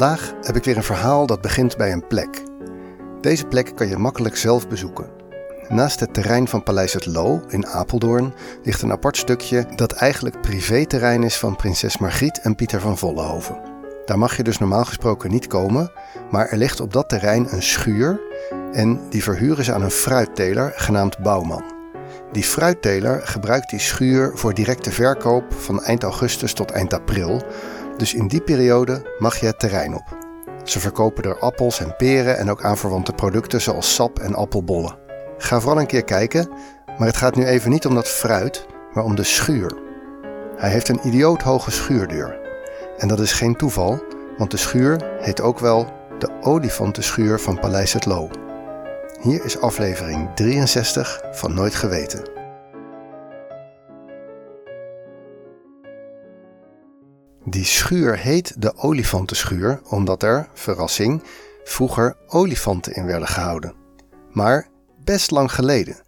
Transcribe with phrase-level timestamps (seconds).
[0.00, 2.42] Vandaag heb ik weer een verhaal dat begint bij een plek.
[3.20, 5.10] Deze plek kan je makkelijk zelf bezoeken.
[5.68, 10.40] Naast het terrein van Paleis het Loo in Apeldoorn ligt een apart stukje dat eigenlijk
[10.40, 13.60] privéterrein is van prinses Margriet en Pieter van Vollenhoven.
[14.04, 15.92] Daar mag je dus normaal gesproken niet komen,
[16.30, 18.20] maar er ligt op dat terrein een schuur
[18.72, 21.78] en die verhuren ze aan een fruitteler genaamd Bouwman.
[22.32, 27.42] Die fruitteler gebruikt die schuur voor directe verkoop van eind augustus tot eind april,
[28.00, 30.18] dus in die periode mag je het terrein op.
[30.64, 34.98] Ze verkopen er appels en peren en ook aanverwante producten zoals sap en appelbollen.
[35.38, 36.48] Ga vooral een keer kijken,
[36.98, 39.72] maar het gaat nu even niet om dat fruit, maar om de schuur.
[40.56, 42.38] Hij heeft een idioot hoge schuurdeur.
[42.98, 44.02] En dat is geen toeval,
[44.36, 48.30] want de schuur heet ook wel de olifantenschuur van Paleis het Loo.
[49.20, 52.39] Hier is aflevering 63 van Nooit Geweten.
[57.44, 61.22] Die schuur heet de olifantenschuur omdat er, verrassing,
[61.64, 63.74] vroeger olifanten in werden gehouden.
[64.32, 64.68] Maar
[65.04, 66.02] best lang geleden.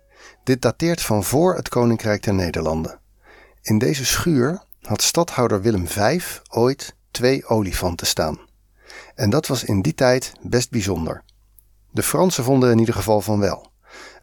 [0.44, 3.00] Dit dateert van voor het Koninkrijk der Nederlanden.
[3.62, 8.38] In deze schuur had stadhouder Willem V ooit twee olifanten staan.
[9.14, 11.24] En dat was in die tijd best bijzonder.
[11.90, 13.71] De Fransen vonden in ieder geval van wel.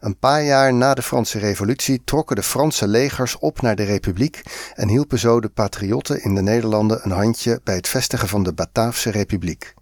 [0.00, 4.42] Een paar jaar na de Franse Revolutie trokken de Franse legers op naar de Republiek
[4.74, 8.52] en hielpen zo de patriotten in de Nederlanden een handje bij het vestigen van de
[8.52, 9.74] Bataafse Republiek.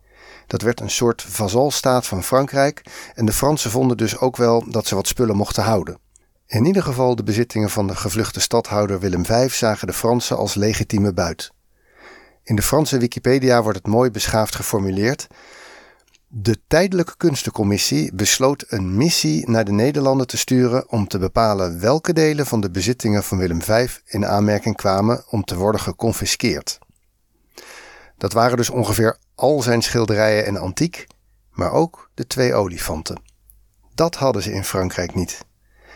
[0.46, 2.82] Dat werd een soort vazalstaat van Frankrijk
[3.14, 5.98] en de Fransen vonden dus ook wel dat ze wat spullen mochten houden.
[6.46, 10.54] In ieder geval de bezittingen van de gevluchte stadhouder Willem V zagen de Fransen als
[10.54, 11.50] legitieme buit.
[12.42, 15.26] In de Franse Wikipedia wordt het mooi beschaafd geformuleerd
[16.30, 22.12] de Tijdelijke Kunstencommissie besloot een missie naar de Nederlanden te sturen om te bepalen welke
[22.12, 26.78] delen van de bezittingen van Willem V in aanmerking kwamen om te worden geconfiskeerd.
[28.16, 31.06] Dat waren dus ongeveer al zijn schilderijen en antiek,
[31.50, 33.22] maar ook de twee olifanten.
[33.94, 35.46] Dat hadden ze in Frankrijk niet.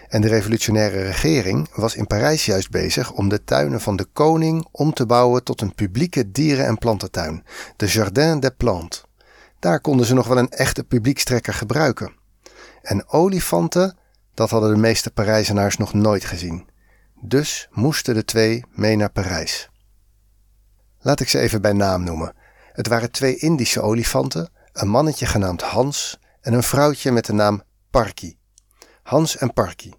[0.09, 4.67] En de revolutionaire regering was in Parijs juist bezig om de tuinen van de koning
[4.71, 7.45] om te bouwen tot een publieke dieren- en plantentuin,
[7.77, 9.05] de Jardin des Plantes.
[9.63, 12.13] Daar konden ze nog wel een echte publiekstrekker gebruiken.
[12.83, 13.97] En olifanten,
[14.35, 16.69] dat hadden de meeste Parijzenaars nog nooit gezien.
[17.21, 19.71] Dus moesten de twee mee naar Parijs.
[21.01, 22.35] Laat ik ze even bij naam noemen.
[22.73, 27.63] Het waren twee Indische olifanten, een mannetje genaamd Hans en een vrouwtje met de naam
[27.91, 28.37] Parky.
[29.03, 29.93] Hans en Parky.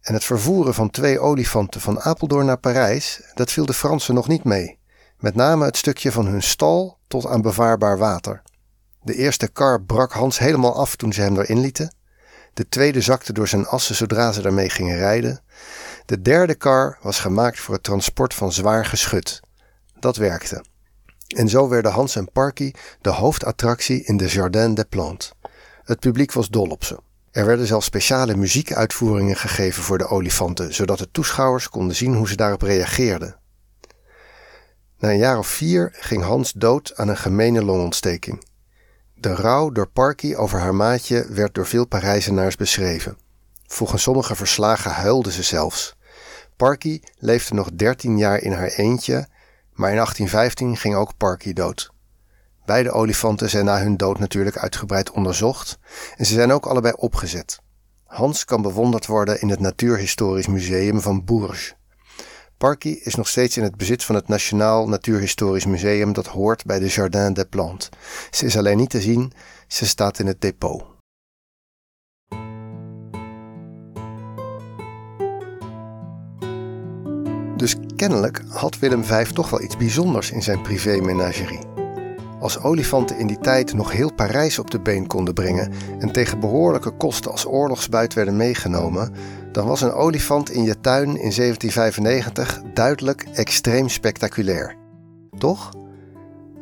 [0.00, 4.28] En het vervoeren van twee olifanten van Apeldoorn naar Parijs, dat viel de Fransen nog
[4.28, 4.78] niet mee.
[5.18, 8.42] Met name het stukje van hun stal tot aan bevaarbaar water.
[9.04, 11.94] De eerste kar brak Hans helemaal af toen ze hem erin lieten.
[12.54, 15.40] De tweede zakte door zijn assen zodra ze daarmee gingen rijden.
[16.06, 19.40] De derde kar was gemaakt voor het transport van zwaar geschut.
[19.98, 20.64] Dat werkte.
[21.26, 25.32] En zo werden Hans en Parky de hoofdattractie in de Jardin des Plantes.
[25.82, 26.98] Het publiek was dol op ze.
[27.30, 32.28] Er werden zelfs speciale muziekuitvoeringen gegeven voor de olifanten, zodat de toeschouwers konden zien hoe
[32.28, 33.36] ze daarop reageerden.
[34.98, 38.44] Na een jaar of vier ging Hans dood aan een gemene longontsteking.
[39.24, 43.18] De rouw door Parky over haar maatje werd door veel Parijzenaars beschreven.
[43.66, 45.96] Volgens sommige verslagen huilde ze zelfs.
[46.56, 49.14] Parky leefde nog 13 jaar in haar eentje,
[49.72, 51.90] maar in 1815 ging ook Parky dood.
[52.64, 55.78] Beide olifanten zijn na hun dood natuurlijk uitgebreid onderzocht
[56.16, 57.58] en ze zijn ook allebei opgezet.
[58.04, 61.74] Hans kan bewonderd worden in het Natuurhistorisch Museum van Bourges.
[62.64, 66.78] Parky is nog steeds in het bezit van het Nationaal Natuurhistorisch Museum dat hoort bij
[66.78, 67.88] de Jardin des Plantes.
[68.30, 69.32] Ze is alleen niet te zien,
[69.66, 70.84] ze staat in het depot.
[77.56, 81.60] Dus kennelijk had Willem V toch wel iets bijzonders in zijn privé-menagerie.
[82.40, 86.40] Als olifanten in die tijd nog heel Parijs op de been konden brengen en tegen
[86.40, 89.14] behoorlijke kosten als oorlogsbuit werden meegenomen,
[89.54, 94.76] dan was een olifant in je tuin in 1795 duidelijk extreem spectaculair.
[95.38, 95.70] Toch?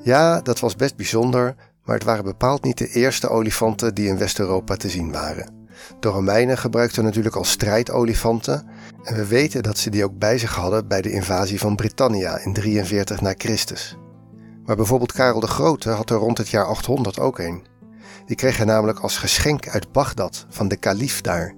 [0.03, 1.55] Ja, dat was best bijzonder,
[1.85, 5.67] maar het waren bepaald niet de eerste olifanten die in West-Europa te zien waren.
[6.01, 8.67] De Romeinen gebruikten natuurlijk al strijdolifanten
[9.03, 12.39] en we weten dat ze die ook bij zich hadden bij de invasie van Britannia
[12.39, 13.97] in 43 na Christus.
[14.65, 17.65] Maar bijvoorbeeld Karel de Grote had er rond het jaar 800 ook een.
[18.27, 21.55] Die kreeg hij namelijk als geschenk uit Bagdad van de kalif daar.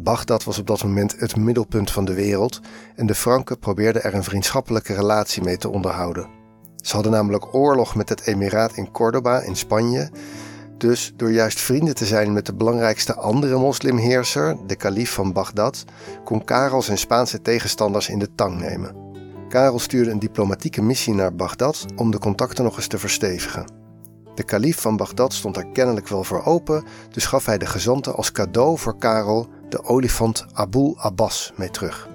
[0.00, 2.60] Bagdad was op dat moment het middelpunt van de wereld
[2.96, 6.28] en de Franken probeerden er een vriendschappelijke relatie mee te onderhouden.
[6.76, 10.10] Ze hadden namelijk oorlog met het emiraat in Córdoba in Spanje.
[10.78, 15.84] Dus door juist vrienden te zijn met de belangrijkste andere moslimheerser, de kalif van Bagdad,
[16.24, 18.96] kon Karel zijn Spaanse tegenstanders in de tang nemen.
[19.48, 23.80] Karel stuurde een diplomatieke missie naar Bagdad om de contacten nog eens te verstevigen.
[24.34, 28.14] De kalif van Bagdad stond daar kennelijk wel voor open, dus gaf hij de gezanten
[28.14, 32.08] als cadeau voor Karel de olifant Abul Abbas mee terug.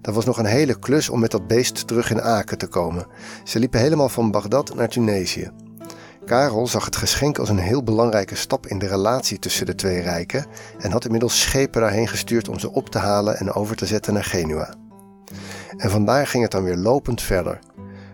[0.00, 3.06] Dat was nog een hele klus om met dat beest terug in Aken te komen.
[3.44, 5.50] Ze liepen helemaal van Bagdad naar Tunesië.
[6.24, 10.00] Karel zag het geschenk als een heel belangrijke stap in de relatie tussen de twee
[10.00, 10.46] rijken
[10.78, 14.14] en had inmiddels schepen daarheen gestuurd om ze op te halen en over te zetten
[14.14, 14.74] naar Genua.
[15.76, 17.58] En vandaar ging het dan weer lopend verder.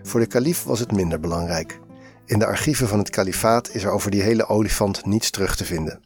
[0.02, 1.80] Voor de kalif was het minder belangrijk.
[2.24, 5.64] In de archieven van het kalifaat is er over die hele olifant niets terug te
[5.64, 6.00] vinden.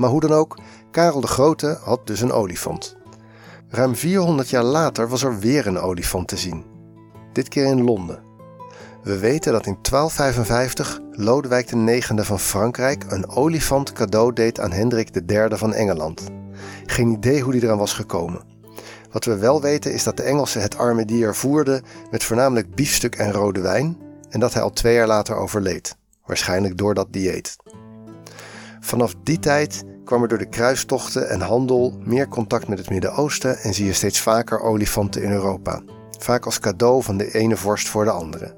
[0.00, 0.58] Maar hoe dan ook,
[0.90, 2.96] Karel de Grote had dus een olifant.
[3.68, 6.64] Ruim 400 jaar later was er weer een olifant te zien.
[7.32, 8.22] Dit keer in Londen.
[9.02, 15.08] We weten dat in 1255 Lodewijk IX van Frankrijk een olifant cadeau deed aan Hendrik
[15.26, 16.22] III van Engeland.
[16.86, 18.42] Geen idee hoe die eraan was gekomen.
[19.10, 23.14] Wat we wel weten is dat de Engelsen het arme dier voerden met voornamelijk biefstuk
[23.14, 23.96] en rode wijn
[24.28, 27.56] en dat hij al twee jaar later overleed, waarschijnlijk door dat dieet.
[28.80, 33.58] Vanaf die tijd kwam er door de kruistochten en handel meer contact met het Midden-Oosten
[33.58, 35.82] en zie je steeds vaker olifanten in Europa,
[36.18, 38.56] vaak als cadeau van de ene vorst voor de andere.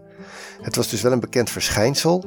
[0.63, 2.25] Het was dus wel een bekend verschijnsel,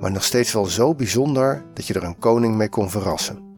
[0.00, 3.56] maar nog steeds wel zo bijzonder dat je er een koning mee kon verrassen.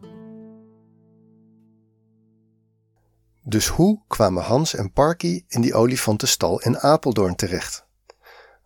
[3.43, 7.85] Dus hoe kwamen Hans en Parky in die olifantenstal in Apeldoorn terecht?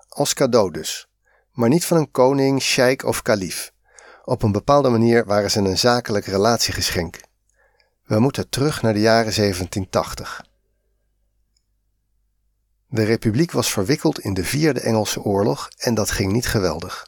[0.08, 1.10] Als cadeau dus,
[1.52, 3.74] maar niet van een koning, sheik of kalif.
[4.26, 7.20] Op een bepaalde manier waren ze een zakelijk relatiegeschenk.
[8.06, 10.46] We moeten terug naar de jaren 1780.
[12.88, 17.08] De republiek was verwikkeld in de Vierde Engelse Oorlog en dat ging niet geweldig.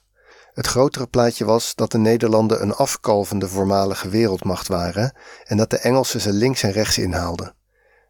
[0.53, 5.77] Het grotere plaatje was dat de Nederlanden een afkalvende voormalige wereldmacht waren en dat de
[5.77, 7.55] Engelsen ze links en rechts inhaalden.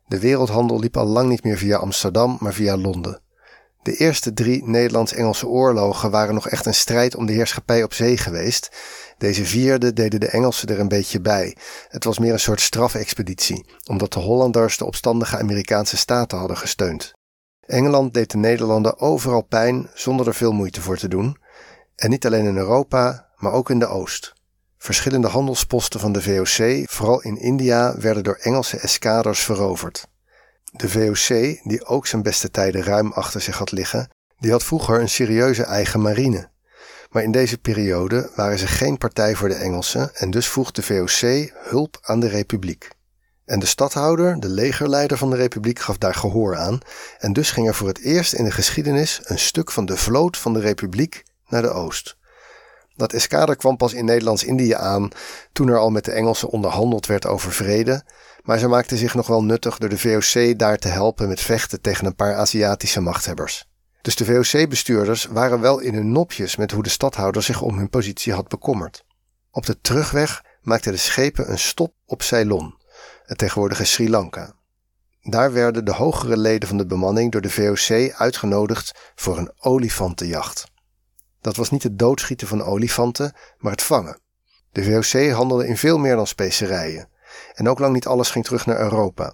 [0.07, 3.21] De wereldhandel liep al lang niet meer via Amsterdam, maar via Londen.
[3.87, 8.17] De eerste drie Nederlands-Engelse oorlogen waren nog echt een strijd om de heerschappij op zee
[8.17, 8.71] geweest.
[9.17, 11.57] Deze vierde deden de Engelsen er een beetje bij.
[11.87, 17.13] Het was meer een soort strafexpeditie, omdat de Hollanders de opstandige Amerikaanse staten hadden gesteund.
[17.61, 21.37] Engeland deed de Nederlanden overal pijn zonder er veel moeite voor te doen.
[21.95, 24.33] En niet alleen in Europa, maar ook in de Oost.
[24.77, 30.07] Verschillende handelsposten van de VOC, vooral in India, werden door Engelse eskaders veroverd.
[30.77, 34.09] De VOC, die ook zijn beste tijden ruim achter zich had liggen,
[34.39, 36.49] die had vroeger een serieuze eigen marine.
[37.09, 40.83] Maar in deze periode waren ze geen partij voor de Engelsen en dus vroeg de
[40.83, 42.89] VOC hulp aan de Republiek.
[43.45, 46.79] En de stadhouder, de legerleider van de Republiek, gaf daar gehoor aan
[47.17, 50.37] en dus ging er voor het eerst in de geschiedenis een stuk van de vloot
[50.37, 52.17] van de Republiek naar de oost.
[52.95, 55.09] Dat eskader kwam pas in Nederlands-Indië aan
[55.51, 58.03] toen er al met de Engelsen onderhandeld werd over vrede,
[58.47, 61.81] maar ze maakten zich nog wel nuttig door de VOC daar te helpen met vechten
[61.81, 63.65] tegen een paar Aziatische machthebbers.
[64.01, 67.89] Dus de VOC-bestuurders waren wel in hun nopjes met hoe de stadhouder zich om hun
[67.89, 69.05] positie had bekommerd.
[69.51, 72.75] Op de terugweg maakten de schepen een stop op Ceylon,
[73.23, 74.53] het tegenwoordige Sri Lanka.
[75.21, 80.65] Daar werden de hogere leden van de bemanning door de VOC uitgenodigd voor een olifantenjacht.
[81.41, 84.19] Dat was niet het doodschieten van olifanten, maar het vangen.
[84.71, 87.09] De VOC handelde in veel meer dan specerijen.
[87.57, 89.33] En ook lang niet alles ging terug naar Europa.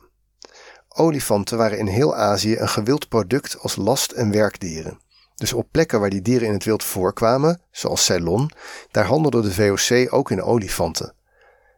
[0.88, 5.00] Olifanten waren in heel Azië een gewild product als last- en werkdieren.
[5.36, 8.52] Dus op plekken waar die dieren in het wild voorkwamen, zoals Ceylon,
[8.92, 11.14] daar handelde de VOC ook in olifanten.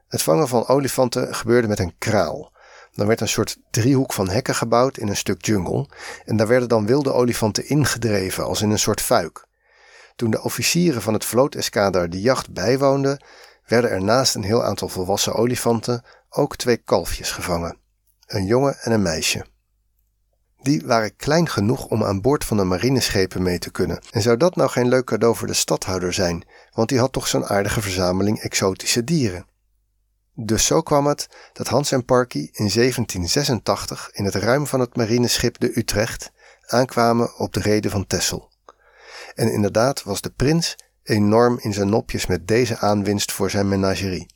[0.08, 2.52] Het vangen van olifanten gebeurde met een kraal.
[2.94, 5.90] Dan werd een soort driehoek van hekken gebouwd in een stuk jungle
[6.26, 9.46] en daar werden dan wilde olifanten ingedreven als in een soort fuik.
[10.16, 13.24] Toen de officieren van het vlooteskader de jacht bijwoonden,
[13.66, 16.04] werden er naast een heel aantal volwassen olifanten
[16.36, 17.78] ook twee kalfjes gevangen:
[18.26, 19.46] een jongen en een meisje.
[20.62, 24.02] Die waren klein genoeg om aan boord van de marineschepen mee te kunnen.
[24.12, 27.28] En zou dat nou geen leuk cadeau voor de stadhouder zijn, want die had toch
[27.28, 29.46] zo'n aardige verzameling exotische dieren?
[30.34, 34.96] Dus zo kwam het dat Hans en Parky in 1786 in het ruim van het
[34.96, 36.32] marineschip de Utrecht
[36.66, 38.52] aankwamen op de reden van Texel.
[39.36, 44.35] En inderdaad was de prins enorm in zijn nopjes met deze aanwinst voor zijn menagerie.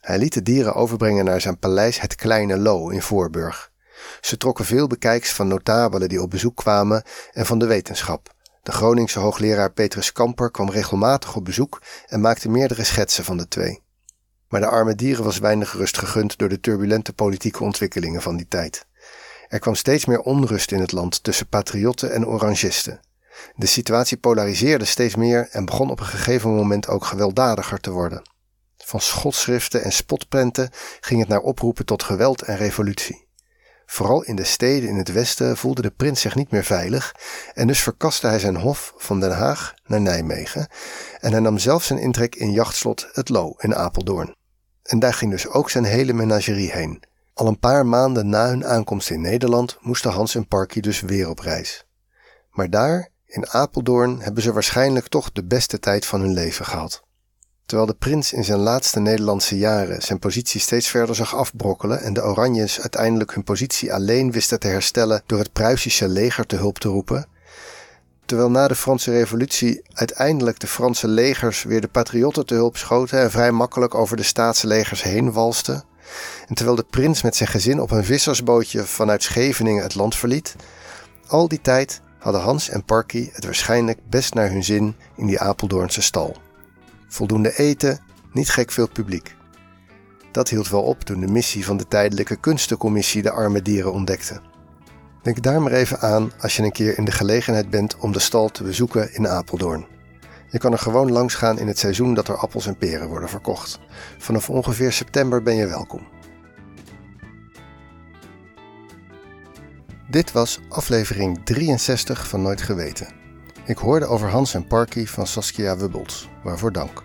[0.00, 3.70] Hij liet de dieren overbrengen naar zijn paleis Het Kleine Lo in Voorburg.
[4.20, 7.02] Ze trokken veel bekijks van notabelen die op bezoek kwamen
[7.32, 8.34] en van de wetenschap.
[8.62, 13.48] De Groningse hoogleraar Petrus Kamper kwam regelmatig op bezoek en maakte meerdere schetsen van de
[13.48, 13.82] twee.
[14.48, 18.48] Maar de arme dieren was weinig rust gegund door de turbulente politieke ontwikkelingen van die
[18.48, 18.86] tijd.
[19.48, 23.00] Er kwam steeds meer onrust in het land tussen patriotten en orangisten.
[23.56, 28.22] De situatie polariseerde steeds meer en begon op een gegeven moment ook gewelddadiger te worden.
[28.84, 30.70] Van schotschriften en spotprenten
[31.00, 33.26] ging het naar oproepen tot geweld en revolutie.
[33.86, 37.14] Vooral in de steden in het westen voelde de prins zich niet meer veilig
[37.54, 40.68] en dus verkaste hij zijn hof van Den Haag naar Nijmegen
[41.20, 44.36] en hij nam zelf zijn intrek in jachtslot Het Loo in Apeldoorn.
[44.82, 47.02] En daar ging dus ook zijn hele menagerie heen.
[47.34, 51.28] Al een paar maanden na hun aankomst in Nederland moesten Hans en Parky dus weer
[51.28, 51.86] op reis.
[52.50, 57.06] Maar daar, in Apeldoorn, hebben ze waarschijnlijk toch de beste tijd van hun leven gehad.
[57.68, 62.12] Terwijl de prins in zijn laatste Nederlandse jaren zijn positie steeds verder zag afbrokkelen en
[62.12, 66.78] de Oranjes uiteindelijk hun positie alleen wisten te herstellen door het Pruisische leger te hulp
[66.78, 67.26] te roepen,
[68.26, 73.20] terwijl na de Franse Revolutie uiteindelijk de Franse legers weer de patriotten te hulp schoten
[73.20, 75.84] en vrij makkelijk over de staatslegers heen walsten,
[76.48, 80.56] en terwijl de prins met zijn gezin op een vissersbootje vanuit Scheveningen het land verliet,
[81.26, 85.40] al die tijd hadden Hans en Parky het waarschijnlijk best naar hun zin in die
[85.40, 86.36] Apeldoornse stal.
[87.08, 88.00] Voldoende eten,
[88.32, 89.36] niet gek veel publiek.
[90.32, 94.40] Dat hield wel op toen de missie van de tijdelijke kunstencommissie de arme dieren ontdekte.
[95.22, 98.18] Denk daar maar even aan als je een keer in de gelegenheid bent om de
[98.18, 99.86] stal te bezoeken in Apeldoorn.
[100.50, 103.28] Je kan er gewoon langs gaan in het seizoen dat er appels en peren worden
[103.28, 103.78] verkocht.
[104.18, 106.08] Vanaf ongeveer september ben je welkom.
[110.10, 113.17] Dit was aflevering 63 van Nooit Geweten.
[113.68, 117.04] Ik hoorde over Hans en Parky van Saskia Wubbels, waarvoor dank.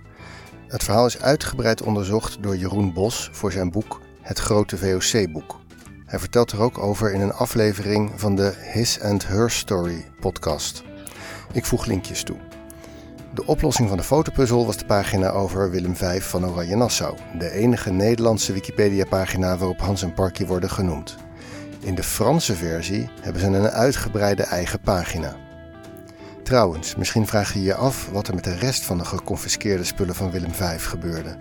[0.67, 5.59] Het verhaal is uitgebreid onderzocht door Jeroen Bos voor zijn boek Het Grote VOC-boek.
[6.05, 10.83] Hij vertelt er ook over in een aflevering van de His and Her Story podcast.
[11.51, 12.37] Ik voeg linkjes toe.
[13.33, 17.49] De oplossing van de fotopuzzel was de pagina over Willem V van Oranje Nassau, de
[17.49, 21.15] enige Nederlandse Wikipedia-pagina waarop Hans en Parky worden genoemd.
[21.79, 25.35] In de Franse versie hebben ze een uitgebreide eigen pagina.
[26.43, 30.15] Trouwens, misschien vraag je je af wat er met de rest van de geconfiskeerde spullen
[30.15, 31.37] van Willem V gebeurde.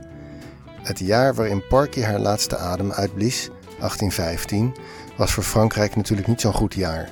[0.83, 4.77] Het jaar waarin Parky haar laatste adem uitblies, 1815,
[5.17, 7.09] was voor Frankrijk natuurlijk niet zo'n goed jaar.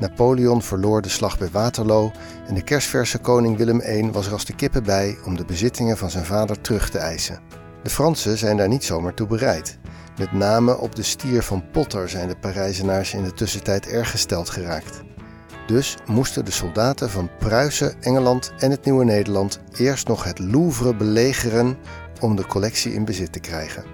[0.00, 2.12] Napoleon verloor de slag bij Waterloo
[2.46, 5.96] en de kerstverse koning Willem I was er als de kippen bij om de bezittingen
[5.96, 7.40] van zijn vader terug te eisen.
[7.82, 9.78] De Fransen zijn daar niet zomaar toe bereid.
[10.18, 14.50] Met name op de stier van Potter zijn de Parijzenaars in de tussentijd erg gesteld
[14.50, 15.02] geraakt.
[15.66, 20.94] Dus moesten de soldaten van Pruisen, Engeland en het Nieuwe Nederland eerst nog het Louvre
[20.94, 21.76] belegeren
[22.20, 23.84] om de collectie in bezit te krijgen.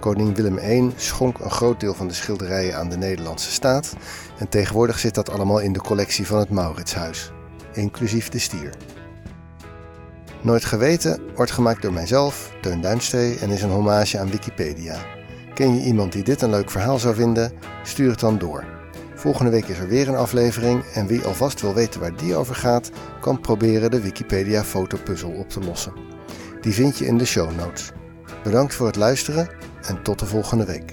[0.00, 3.96] Koning Willem I schonk een groot deel van de schilderijen aan de Nederlandse staat
[4.38, 7.32] en tegenwoordig zit dat allemaal in de collectie van het Mauritshuis,
[7.72, 8.74] inclusief de stier.
[10.42, 14.96] Nooit geweten wordt gemaakt door mijzelf, Teun Duinstee en is een hommage aan Wikipedia.
[15.54, 17.52] Ken je iemand die dit een leuk verhaal zou vinden?
[17.82, 18.77] Stuur het dan door.
[19.18, 22.54] Volgende week is er weer een aflevering en wie alvast wil weten waar die over
[22.54, 25.92] gaat, kan proberen de Wikipedia fotopuzzel op te lossen.
[26.60, 27.90] Die vind je in de show notes.
[28.42, 29.48] Bedankt voor het luisteren
[29.82, 30.92] en tot de volgende week.